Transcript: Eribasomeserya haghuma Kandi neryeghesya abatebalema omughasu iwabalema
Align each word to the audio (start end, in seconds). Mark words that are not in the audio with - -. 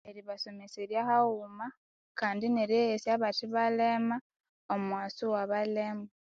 Eribasomeserya 0.09 0.99
haghuma 1.09 1.65
Kandi 2.19 2.45
neryeghesya 2.55 3.11
abatebalema 3.17 4.15
omughasu 4.73 5.23
iwabalema 5.29 6.07